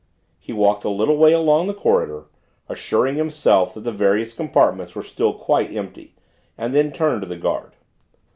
He 0.39 0.51
walked 0.51 0.83
a 0.83 0.89
little 0.89 1.15
way 1.15 1.31
along 1.31 1.67
the 1.67 1.75
corridor, 1.75 2.25
assuring 2.67 3.17
himself 3.17 3.75
that 3.75 3.81
the 3.81 3.91
various 3.91 4.33
compartments 4.33 4.95
were 4.95 5.03
still 5.03 5.31
quite 5.35 5.71
empty, 5.77 6.15
and 6.57 6.73
then 6.73 6.91
turned 6.91 7.21
to 7.21 7.27
the 7.27 7.37
guard. 7.37 7.73